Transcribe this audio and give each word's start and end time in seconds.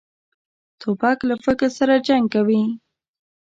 توپک 0.81 1.17
له 1.29 1.35
فکر 1.45 1.69
سره 1.79 1.95
جنګ 2.07 2.25
کوي. 2.33 2.61